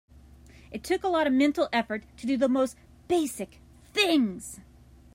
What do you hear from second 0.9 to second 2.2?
a lot of mental effort